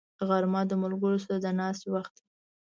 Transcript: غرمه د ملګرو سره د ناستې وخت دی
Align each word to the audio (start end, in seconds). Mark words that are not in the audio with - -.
غرمه 0.27 0.61
د 0.67 0.71
ملګرو 0.83 1.21
سره 1.25 1.37
د 1.41 1.47
ناستې 1.59 1.87
وخت 1.93 2.13
دی 2.17 2.23